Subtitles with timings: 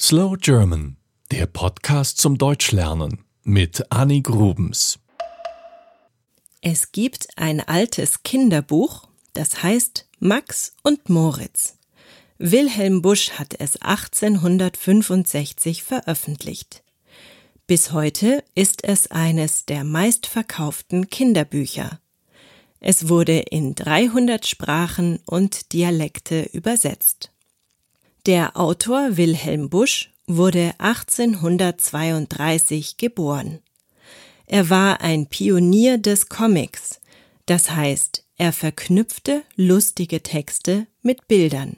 [0.00, 0.96] Slow German,
[1.30, 4.98] der Podcast zum Deutschlernen mit Annie Grubens.
[6.60, 11.78] Es gibt ein altes Kinderbuch, das heißt Max und Moritz.
[12.38, 16.82] Wilhelm Busch hat es 1865 veröffentlicht.
[17.68, 22.00] Bis heute ist es eines der meistverkauften Kinderbücher.
[22.80, 27.30] Es wurde in 300 Sprachen und Dialekte übersetzt.
[28.26, 33.58] Der Autor Wilhelm Busch wurde 1832 geboren.
[34.46, 37.02] Er war ein Pionier des Comics,
[37.44, 41.76] das heißt, er verknüpfte lustige Texte mit Bildern.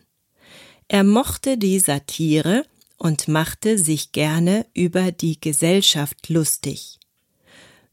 [0.87, 2.65] Er mochte die Satire
[2.97, 7.01] und machte sich gerne über die Gesellschaft lustig.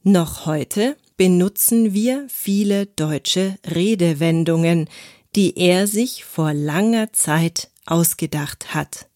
[0.03, 4.89] Noch heute benutzen wir viele deutsche Redewendungen,
[5.35, 9.07] die er sich vor langer Zeit ausgedacht hat.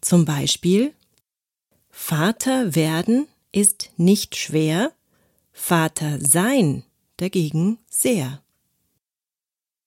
[0.00, 0.92] Zum Beispiel
[1.90, 4.92] Vater werden ist nicht schwer,
[5.52, 6.84] Vater sein
[7.18, 8.42] dagegen sehr.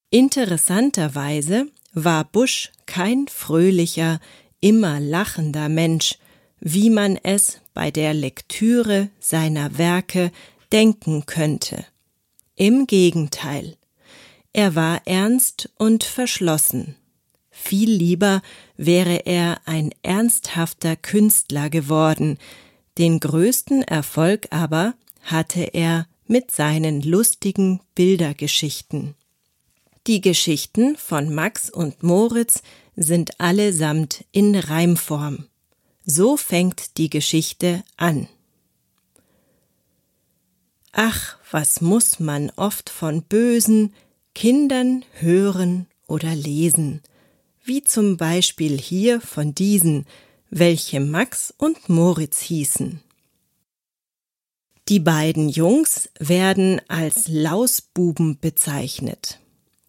[0.09, 4.20] Interessanterweise war Busch kein fröhlicher,
[4.61, 6.17] immer lachender Mensch,
[6.59, 10.32] wie man es bei der Lektüre seiner Werke
[10.72, 11.86] denken könnte.
[12.56, 13.76] Im Gegenteil,
[14.56, 16.95] er war ernst und verschlossen.
[17.52, 18.42] Viel lieber
[18.78, 22.38] wäre er ein ernsthafter Künstler geworden,
[22.98, 29.16] den größten Erfolg aber hatte er mit seinen lustigen Bildergeschichten.
[30.08, 32.64] Die Geschichten von Max und Moritz
[32.95, 35.48] sind allesamt in Reimform.
[36.06, 38.30] So fängt die Geschichte an.
[40.94, 43.94] Ach, was muss man oft von bösen
[44.36, 47.02] Kindern hören oder lesen,
[47.64, 50.05] wie zum Beispiel hier von diesen,
[50.52, 53.02] welche Max und Moritz hießen.
[54.88, 59.39] Die beiden Jungs werden als Lausbuben bezeichnet.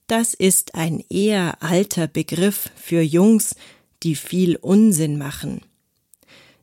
[0.06, 3.56] Das ist ein eher alter Begriff für Jungs,
[4.04, 5.60] die viel Unsinn machen.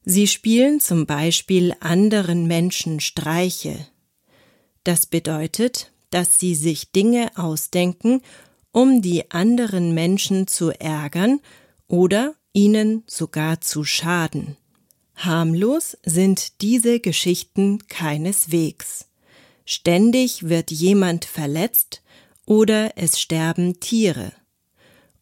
[0.06, 3.88] Sie spielen zum Beispiel anderen Menschen Streiche.
[4.84, 8.22] Das bedeutet, dass sie sich Dinge ausdenken
[8.74, 11.40] um die anderen Menschen zu ärgern
[11.88, 14.57] oder ihnen sogar zu schaden.
[15.16, 19.07] Harmlos sind diese Geschichten keineswegs.
[19.63, 22.02] Ständig wird jemand verletzt
[22.46, 24.34] oder es sterben Tiere.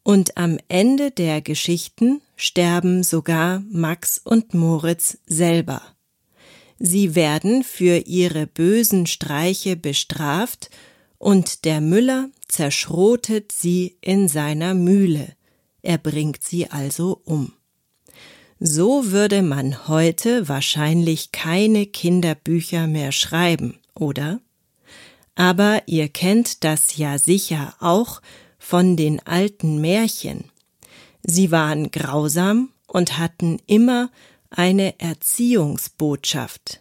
[0.02, 5.82] Und am Ende der Geschichten sterben sogar Max und Moritz selber.
[6.84, 10.68] Sie werden für ihre bösen Streiche bestraft
[11.16, 15.28] und der Müller zerschrotet sie in seiner Mühle,
[15.82, 17.52] er bringt sie also um.
[18.58, 24.40] So würde man heute wahrscheinlich keine Kinderbücher mehr schreiben, oder?
[25.36, 28.20] Aber ihr kennt das ja sicher auch
[28.58, 30.46] von den alten Märchen.
[31.22, 34.10] Sie waren grausam und hatten immer
[34.52, 36.80] eine Erziehungsbotschaft.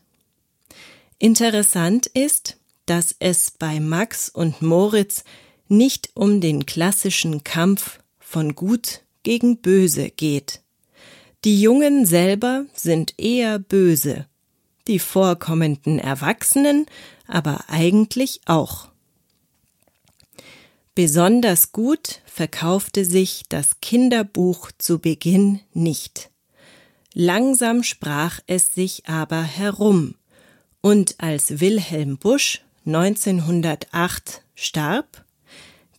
[1.20, 5.24] Interessant ist, dass es bei Max und Moritz
[5.68, 10.62] nicht um den klassischen Kampf von Gut gegen Böse geht.
[11.44, 14.28] Die Jungen selber sind eher böse,
[14.88, 16.86] die vorkommenden Erwachsenen
[17.28, 18.90] aber eigentlich auch.
[20.96, 26.31] Besonders gut verkaufte sich das Kinderbuch zu Beginn nicht.
[27.14, 30.16] Langsam sprach es sich aber herum,
[30.80, 35.26] und als Wilhelm Busch 1908 starb,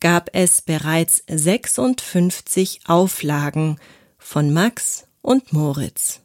[0.00, 3.78] gab es bereits 56 Auflagen
[4.18, 6.20] von Max und Moritz.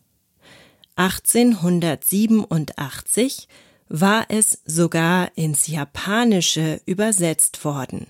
[0.96, 3.48] 1887
[3.90, 8.08] war es sogar ins Japanische übersetzt worden.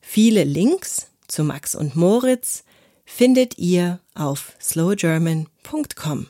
[0.00, 2.62] Viele Links zu Max und Moritz
[3.04, 4.54] findet ihr auf
[5.66, 6.26] slowgerman.com.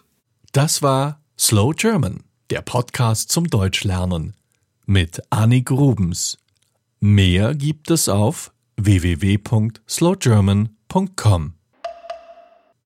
[0.52, 4.34] Das war Slow German, der Podcast zum Deutschlernen
[4.86, 6.38] mit Annik Grubens.
[6.98, 11.59] Mehr gibt es auf www.slowgerman.com.